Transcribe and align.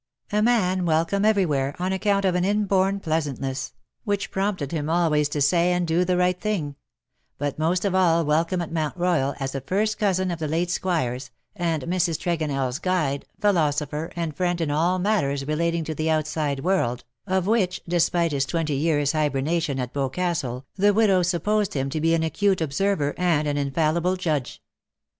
A 0.31 0.41
man 0.41 0.85
welcome 0.87 1.23
everywhere, 1.23 1.75
on 1.77 1.93
account 1.93 2.25
of 2.25 2.33
an 2.33 2.43
inborn 2.43 2.95
58 2.95 3.03
pleasantness;, 3.07 3.73
whicli 4.07 4.31
prompted 4.31 4.71
liim 4.71 4.91
always 4.91 5.29
to 5.29 5.41
say 5.43 5.71
and 5.73 5.85
do 5.85 6.03
the 6.03 6.13
riglit 6.15 6.39
thing; 6.39 6.75
but 7.37 7.59
most 7.59 7.85
of 7.85 7.93
all 7.93 8.25
welcome 8.25 8.63
at 8.63 8.71
Mount 8.71 8.97
Royal_, 8.97 9.35
as 9.39 9.53
a 9.53 9.61
first 9.61 9.99
cousin 9.99 10.31
of 10.31 10.39
the 10.39 10.47
late 10.47 10.69
Squire''s, 10.69 11.29
and 11.55 11.83
Mrs. 11.83 12.17
Tregoneirs 12.17 12.81
guide^ 12.81 13.25
philosopher, 13.39 14.11
and 14.15 14.35
friend 14.35 14.59
in 14.59 14.71
all 14.71 14.97
matters 14.97 15.45
relating 15.45 15.83
to 15.83 15.93
the 15.93 16.09
outside 16.09 16.61
world, 16.61 17.03
of 17.27 17.45
which, 17.45 17.79
despite 17.87 18.31
his 18.31 18.45
twenty 18.47 18.83
years^ 18.83 19.13
hybernation 19.13 19.79
at 19.79 19.93
Boscastle, 19.93 20.65
the 20.77 20.95
widow 20.95 21.21
supposed 21.21 21.75
him 21.75 21.91
to 21.91 22.01
be 22.01 22.15
an 22.15 22.23
acute 22.23 22.59
observer 22.59 23.13
and 23.19 23.47
an 23.47 23.55
infallible 23.57 24.15
judge. 24.15 24.63